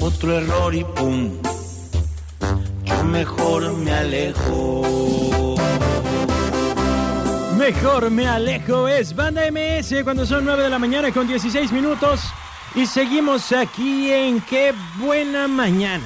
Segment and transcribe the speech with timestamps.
[0.00, 1.30] otro error y pum.
[2.84, 5.56] Yo mejor me alejo.
[7.58, 12.22] Mejor me alejo es Banda MS cuando son 9 de la mañana con 16 minutos.
[12.74, 16.04] Y seguimos aquí en Qué buena mañana.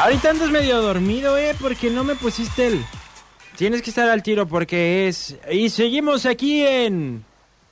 [0.00, 2.84] Ahorita andas medio dormido, eh, porque no me pusiste el.
[3.56, 5.36] Tienes que estar al tiro porque es.
[5.50, 7.24] Y seguimos aquí en.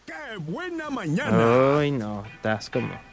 [0.05, 1.79] ¡Qué buena mañana!
[1.79, 3.06] Ay, no, estás como.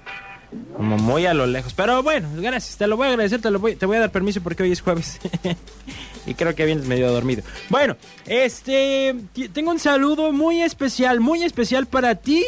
[0.75, 1.73] Como muy a lo lejos.
[1.73, 4.41] Pero bueno, gracias, te lo voy a agradecer, te, voy, te voy a dar permiso
[4.41, 5.19] porque hoy es jueves.
[6.25, 7.43] y creo que vienes medio dormido.
[7.69, 9.15] Bueno, este.
[9.53, 12.45] Tengo un saludo muy especial, muy especial para ti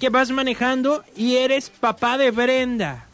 [0.00, 3.06] que vas manejando y eres papá de Brenda.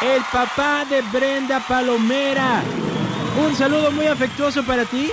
[0.00, 2.62] El papá de Brenda Palomera.
[3.44, 5.10] Un saludo muy afectuoso para ti.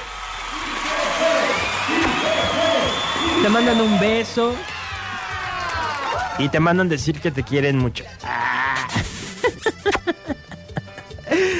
[3.41, 4.55] Te mandan un beso.
[6.41, 8.03] Y te mandan decir que te quieren mucho.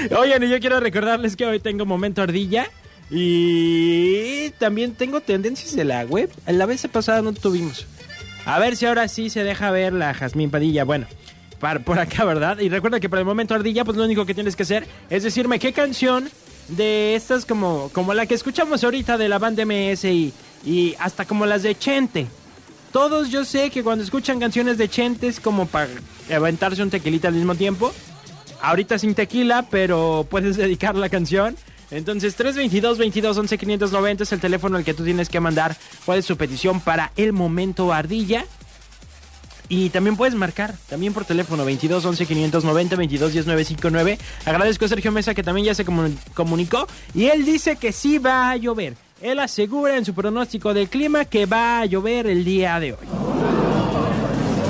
[0.18, 2.68] Oigan, y yo quiero recordarles que hoy tengo momento ardilla.
[3.12, 6.32] Y también tengo tendencias de la web.
[6.48, 7.86] La vez pasada no tuvimos.
[8.46, 10.84] A ver si ahora sí se deja ver la Jazmín Padilla.
[10.84, 11.06] Bueno,
[11.86, 12.58] por acá, ¿verdad?
[12.58, 15.22] Y recuerda que para el momento ardilla, pues lo único que tienes que hacer es
[15.22, 16.28] decirme qué canción
[16.70, 20.34] de estas como, como la que escuchamos ahorita de la banda MS y,
[20.66, 22.26] y hasta como las de Chente.
[22.92, 25.88] Todos yo sé que cuando escuchan canciones de Chente es como para
[26.34, 27.94] aventarse un tequilita al mismo tiempo.
[28.62, 31.56] Ahorita sin tequila, pero puedes dedicar la canción.
[31.90, 35.76] Entonces 322 22 11 590 es el teléfono al que tú tienes que mandar
[36.06, 38.46] cuál es su petición para el momento ardilla.
[39.70, 44.20] Y también puedes marcar, también por teléfono 22 11 590 22 10 959.
[44.46, 48.18] Agradezco a Sergio Mesa que también ya se comun- comunicó y él dice que sí
[48.18, 48.96] va a llover.
[49.22, 53.08] Él asegura en su pronóstico del clima que va a llover el día de hoy.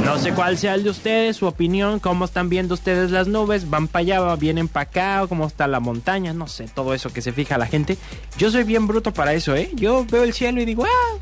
[0.04, 3.70] No sé cuál sea el de ustedes, su opinión, cómo están viendo ustedes las nubes,
[3.70, 7.22] van para allá, vienen para acá, cómo está la montaña, no sé, todo eso que
[7.22, 7.98] se fija la gente.
[8.38, 9.72] Yo soy bien bruto para eso, ¿eh?
[9.74, 11.18] Yo veo el cielo y digo, ah,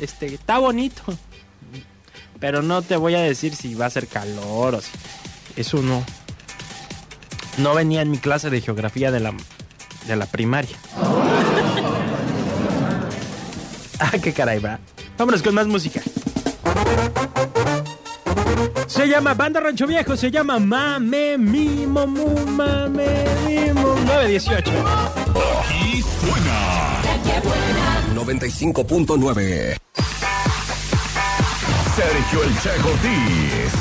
[0.00, 1.02] este, está bonito.
[2.40, 4.90] Pero no te voy a decir si va a ser calor o si...
[5.54, 6.02] Eso no.
[7.58, 9.32] No venía en mi clase de geografía de la,
[10.08, 10.76] de la primaria.
[14.00, 14.78] Ah, qué caray, va.
[15.18, 16.00] Vámonos con más música.
[18.86, 24.70] Se llama Banda Rancho Viejo, se llama Mame Mimo Mu Mame Mimo 918.
[25.84, 27.02] Y suena
[28.14, 29.76] 95.9.
[31.96, 33.74] Sergio El Che Ortiz.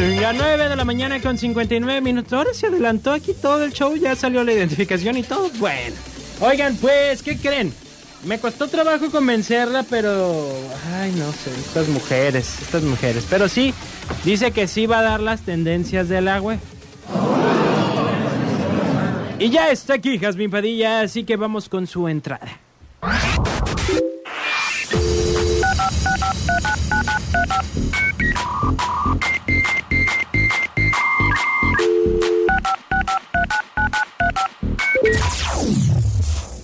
[0.00, 0.32] Tunga.
[0.32, 2.32] 9 de la mañana con 59 minutos.
[2.32, 5.50] Ahora se adelantó aquí todo el show, ya salió la identificación y todo.
[5.58, 5.96] Bueno,
[6.40, 7.72] oigan, pues, ¿qué creen?
[8.24, 10.46] Me costó trabajo convencerla, pero.
[10.94, 13.26] Ay, no sé, estas mujeres, estas mujeres.
[13.28, 13.72] Pero sí,
[14.24, 16.58] dice que sí va a dar las tendencias del agua.
[19.38, 22.58] Y ya está aquí Jasmine Padilla, así que vamos con su entrada.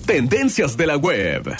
[0.06, 1.56] Tendencias de la web.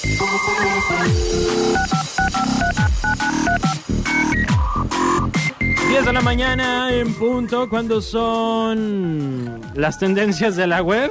[5.88, 11.10] 10 de la mañana en punto, cuando son las tendencias de la web.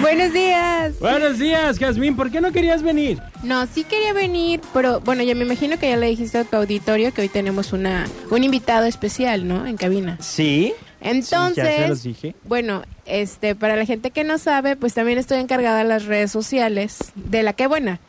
[0.00, 0.98] Buenos días.
[1.00, 3.20] Buenos días, Jazmín, ¿por qué no querías venir?
[3.42, 6.56] No, sí quería venir, pero bueno, ya me imagino que ya le dijiste a tu
[6.56, 9.66] auditorio que hoy tenemos una un invitado especial, ¿no?
[9.66, 10.18] En cabina.
[10.20, 10.72] Sí.
[11.10, 12.34] Entonces, Sí, ya se los dije.
[12.44, 16.30] bueno, este, para la gente que no sabe, pues también estoy encargada de las redes
[16.32, 18.00] sociales de la que buena.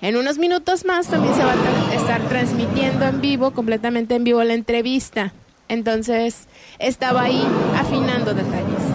[0.00, 4.42] En unos minutos más también se va a estar transmitiendo en vivo, completamente en vivo
[4.44, 5.32] la entrevista.
[5.68, 6.46] Entonces,
[6.78, 7.42] estaba ahí
[7.76, 8.93] afinando detalles.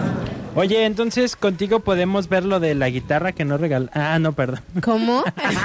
[0.56, 3.88] Oye, entonces contigo podemos ver lo de la guitarra que no regaló.
[3.92, 4.60] Ah, no, perdón.
[4.82, 5.22] ¿Cómo?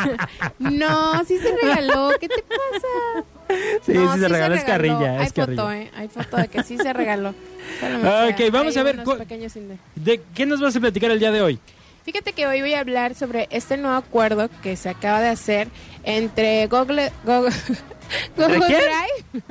[0.59, 2.11] no, sí se regaló.
[2.19, 3.25] ¿Qué te pasa?
[3.85, 5.61] Sí, No, sí se regaló, es carrilla, Hay es carrilla.
[5.63, 5.91] foto, ¿eh?
[5.95, 7.29] Hay foto de que sí se regaló.
[7.29, 9.03] Ok, vamos a ver
[9.95, 11.59] ¿De qué nos vas a platicar el día de hoy?
[12.03, 15.67] Fíjate que hoy voy a hablar sobre este nuevo acuerdo que se acaba de hacer
[16.03, 17.51] entre Google, Google,
[18.37, 18.59] Google?
[18.59, 19.43] Drive,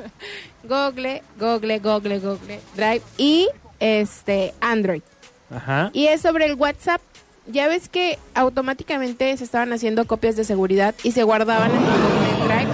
[0.62, 3.48] Google, Google, Google, Google Drive y
[3.80, 5.02] este Android.
[5.50, 5.90] Ajá.
[5.92, 7.00] Y es sobre el WhatsApp.
[7.46, 12.48] Ya ves que automáticamente se estaban haciendo copias de seguridad y se guardaban en el
[12.48, 12.70] Drive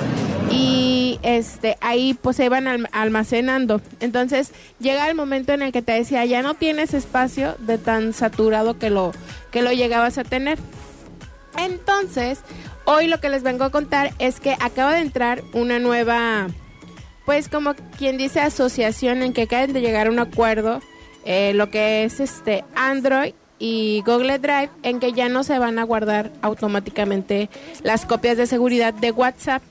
[0.53, 3.81] y este ahí pues se iban alm- almacenando.
[3.99, 8.13] Entonces llega el momento en el que te decía ya no tienes espacio de tan
[8.13, 9.13] saturado que lo
[9.51, 10.59] que lo llegabas a tener.
[11.59, 12.41] Entonces
[12.85, 16.47] hoy lo que les vengo a contar es que acaba de entrar una nueva
[17.27, 20.81] pues como quien dice asociación en que acaban de llegar a un acuerdo
[21.25, 25.79] eh, lo que es este Android y Google Drive en que ya no se van
[25.79, 27.51] a guardar automáticamente
[27.83, 29.63] las copias de seguridad de WhatsApp.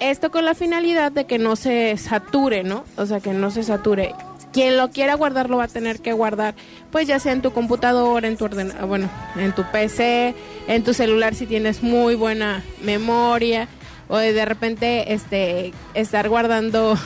[0.00, 2.84] Esto con la finalidad de que no se sature, ¿no?
[2.96, 4.14] O sea, que no se sature.
[4.52, 6.54] Quien lo quiera guardar lo va a tener que guardar,
[6.90, 10.34] pues ya sea en tu computadora, en tu ordenador, bueno, en tu PC,
[10.66, 13.68] en tu celular si tienes muy buena memoria,
[14.08, 16.96] o de repente este estar guardando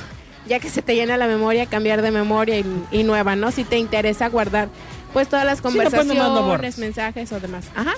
[0.46, 3.50] ya que se te llena la memoria, cambiar de memoria y, y nueva, ¿no?
[3.50, 4.68] Si te interesa guardar
[5.12, 7.66] pues todas las Sí, no conversaciones, mensajes o demás.
[7.74, 7.94] Ajá.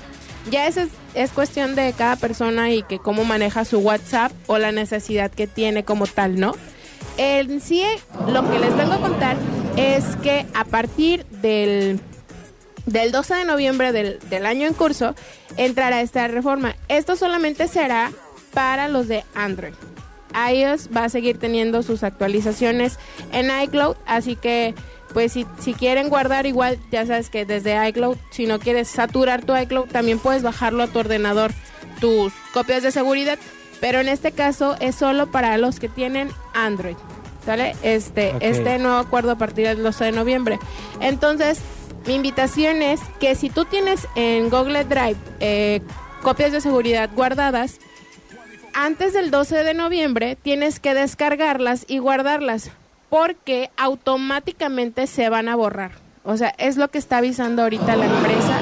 [0.50, 4.58] Ya eso es, es cuestión de cada persona y que cómo maneja su WhatsApp o
[4.58, 6.54] la necesidad que tiene como tal, ¿no?
[7.16, 7.84] En sí,
[8.28, 9.36] lo que les vengo a contar
[9.76, 12.00] es que a partir del
[12.86, 15.14] del 12 de noviembre del, del año en curso
[15.56, 16.74] entrará esta reforma.
[16.88, 18.10] Esto solamente será
[18.52, 19.74] para los de Android.
[20.50, 22.98] iOS va a seguir teniendo sus actualizaciones
[23.32, 24.74] en iCloud, así que
[25.12, 29.44] pues si, si quieren guardar igual, ya sabes que desde iCloud, si no quieres saturar
[29.44, 31.52] tu iCloud, también puedes bajarlo a tu ordenador,
[32.00, 33.38] tus copias de seguridad,
[33.80, 36.96] pero en este caso es solo para los que tienen Android.
[37.44, 37.74] ¿Sale?
[37.82, 40.60] Este, este nuevo acuerdo a partir del 12 de noviembre.
[41.00, 41.60] Entonces,
[42.06, 45.80] mi invitación es que si tú tienes en Google Drive eh,
[46.22, 47.80] copias de seguridad guardadas,
[48.74, 52.70] antes del 12 de noviembre tienes que descargarlas y guardarlas
[53.08, 55.92] porque automáticamente se van a borrar.
[56.24, 58.60] O sea, es lo que está avisando ahorita la empresa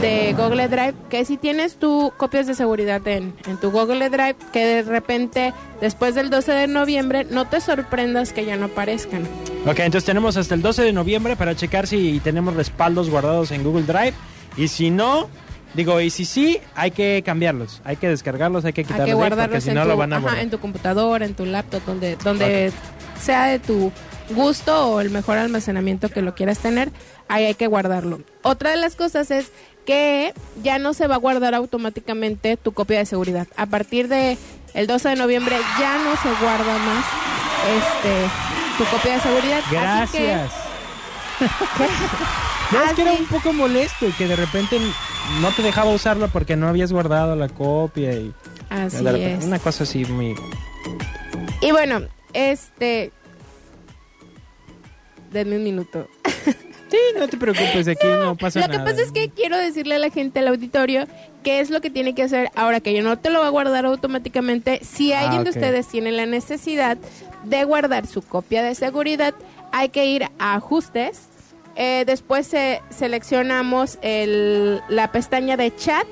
[0.00, 4.36] de Google Drive, que si tienes tu copias de seguridad en, en tu Google Drive,
[4.52, 9.22] que de repente después del 12 de noviembre no te sorprendas que ya no aparezcan.
[9.66, 13.64] Ok, entonces tenemos hasta el 12 de noviembre para checar si tenemos respaldos guardados en
[13.64, 14.14] Google Drive.
[14.56, 15.28] Y si no,
[15.74, 17.80] digo, y si sí, hay que cambiarlos.
[17.84, 19.82] Hay que descargarlos, hay que Hay quitarlos que de ahí, porque guardarlos si en, no
[19.82, 22.72] tu, lo van a ajá, en tu computadora, en tu laptop, donde, donde
[23.20, 23.92] sea de tu
[24.30, 26.90] gusto o el mejor almacenamiento que lo quieras tener,
[27.28, 28.20] ahí hay que guardarlo.
[28.42, 29.50] Otra de las cosas es
[29.84, 30.32] que
[30.62, 33.46] ya no se va a guardar automáticamente tu copia de seguridad.
[33.56, 34.38] A partir de
[34.72, 37.04] el 12 de noviembre ya no se guarda más
[37.76, 38.30] este
[38.78, 39.58] tu copia de seguridad.
[39.58, 40.52] Así que- Gracias.
[42.72, 44.80] No, es que era un poco molesto y que de repente
[45.40, 48.32] no te dejaba usarla porque no habías guardado la copia y
[48.70, 49.44] así es.
[49.44, 50.34] una cosa así muy
[51.60, 53.12] Y bueno, este
[55.32, 56.08] denme un minuto.
[56.90, 58.84] Sí, no te preocupes, aquí no, pasa Lo nada.
[58.84, 61.08] que pasa es que quiero decirle a la gente al auditorio
[61.42, 63.50] qué es lo que tiene que hacer ahora que yo no te lo va a
[63.50, 64.78] guardar automáticamente.
[64.84, 66.96] Si Ah, alguien de ustedes tiene la necesidad
[67.42, 69.34] de guardar su copia de seguridad,
[69.72, 71.22] hay que ir a ajustes.
[71.76, 76.06] Eh, después se- seleccionamos el- la pestaña de chat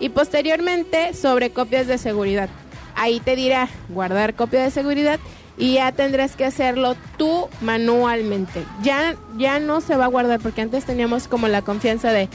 [0.00, 2.48] y posteriormente sobre copias de seguridad.
[2.94, 5.18] Ahí te dirá guardar copia de seguridad
[5.58, 8.64] y ya tendrás que hacerlo tú manualmente.
[8.82, 12.28] Ya, ya no se va a guardar porque antes teníamos como la confianza de,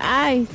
[0.00, 0.46] ay,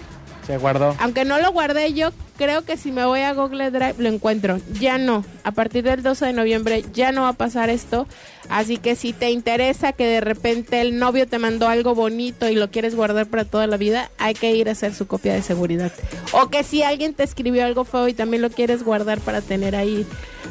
[0.45, 0.95] Se guardó.
[0.99, 2.09] aunque no lo guardé yo,
[2.39, 4.59] creo que si me voy a Google Drive lo encuentro.
[4.79, 5.25] Ya no.
[5.43, 8.07] A partir del 12 de noviembre ya no va a pasar esto.
[8.49, 12.55] Así que si te interesa que de repente el novio te mandó algo bonito y
[12.55, 15.41] lo quieres guardar para toda la vida, hay que ir a hacer su copia de
[15.43, 15.91] seguridad.
[16.31, 19.75] O que si alguien te escribió algo feo y también lo quieres guardar para tener
[19.75, 20.07] ahí.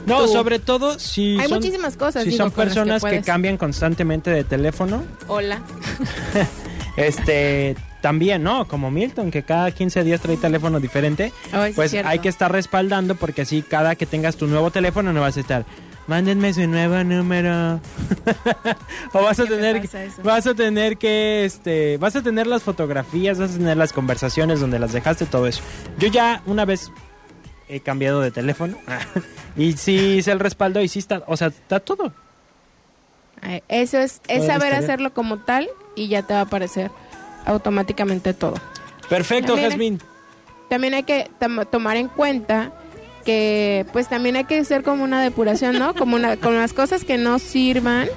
[0.06, 2.22] No, tu- sobre todo si Hay son, muchísimas cosas.
[2.24, 3.26] si digo, son personas que, puedes.
[3.26, 5.60] cambian constantemente de teléfono, Hola.
[6.98, 8.66] este también, ¿no?
[8.66, 11.32] Como Milton, que cada 15 días trae teléfono diferente,
[11.74, 15.36] pues hay que estar respaldando porque así cada que tengas tu nuevo teléfono no vas
[15.36, 15.64] a estar,
[16.06, 17.80] mándenme su nuevo número.
[19.12, 19.88] o vas a ¿Qué me tener
[20.22, 24.60] vas a tener que este vas a tener las fotografías, vas a tener las conversaciones
[24.60, 25.62] donde las dejaste todo eso.
[25.98, 26.90] Yo ya una vez
[27.68, 28.78] he cambiado de teléfono
[29.56, 32.12] y sí hice el respaldo y sí está, o sea, está todo.
[33.68, 36.90] Eso es, es saber hacerlo como tal y ya te va a aparecer
[37.46, 38.54] automáticamente todo.
[39.08, 39.56] Perfecto.
[39.56, 40.00] Jazmín.
[40.68, 42.72] También hay que tom- tomar en cuenta
[43.24, 45.94] que pues también hay que hacer como una depuración, ¿no?
[45.94, 48.08] Como una, con las cosas que no sirvan,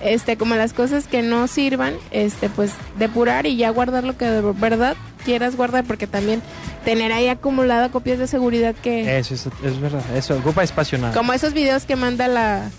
[0.00, 4.26] este, como las cosas que no sirvan, este, pues depurar y ya guardar lo que
[4.26, 6.42] de verdad quieras guardar, porque también
[6.84, 9.18] tener ahí acumulado copias de seguridad que...
[9.18, 10.02] Eso es, es verdad.
[10.14, 11.14] Eso ocupa espacio nada.
[11.14, 12.70] Como esos videos que manda la,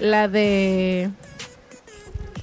[0.00, 1.10] la de...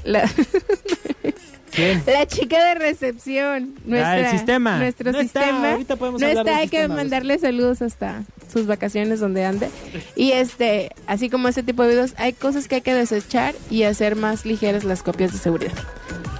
[0.03, 0.27] La,
[1.71, 2.03] ¿Quién?
[2.07, 3.75] la chica de recepción.
[3.85, 4.77] Nuestra, Ah, el sistema.
[4.77, 5.71] Nuestro No está, sistema.
[5.71, 9.69] ahorita podemos no está, hay que mandarle saludos hasta sus vacaciones donde ande.
[10.15, 13.83] Y este, así como ese tipo de videos, hay cosas que hay que desechar y
[13.83, 15.73] hacer más ligeras las copias de seguridad.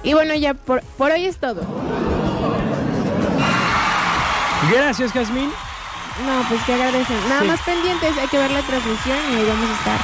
[0.02, 1.62] Y bueno, ya por, por hoy es todo.
[4.70, 5.50] Gracias, Jazmín.
[6.26, 7.16] No, pues que agradecen.
[7.28, 7.46] Nada Sí.
[7.48, 10.00] más pendientes, hay que ver la transmisión y ahí vamos a estar.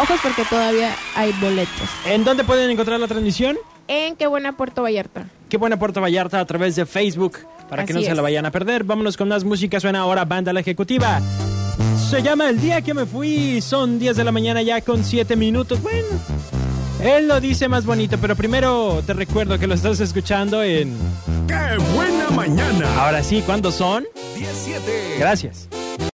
[0.00, 1.88] Ojos porque todavía hay boletos.
[2.06, 3.58] ¿En dónde pueden encontrar la transmisión?
[3.86, 5.26] En Qué Buena Puerto Vallarta.
[5.48, 7.38] Qué buena Puerto Vallarta a través de Facebook
[7.68, 8.84] para que no se la vayan a perder.
[8.84, 9.78] Vámonos con más música.
[9.78, 11.20] Suena ahora Banda La Ejecutiva.
[12.08, 13.60] Se llama El Día que me fui.
[13.60, 15.82] Son 10 de la mañana ya con 7 minutos.
[15.82, 16.08] Bueno,
[17.02, 20.96] él lo dice más bonito, pero primero te recuerdo que lo estás escuchando en...
[21.46, 23.04] ¡Qué buena mañana!
[23.04, 24.06] Ahora sí, ¿cuándo son?
[24.36, 25.16] 17.
[25.18, 25.68] Gracias.